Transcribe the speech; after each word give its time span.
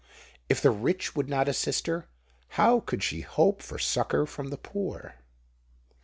If 0.49 0.61
the 0.63 0.71
rich 0.71 1.15
would 1.15 1.29
not 1.29 1.47
assist 1.47 1.85
her, 1.85 2.07
how 2.57 2.79
could 2.79 3.03
she 3.03 3.21
hope 3.21 3.61
for 3.61 3.77
succour 3.77 4.25
from 4.25 4.47
the 4.49 4.57
poor? 4.57 5.13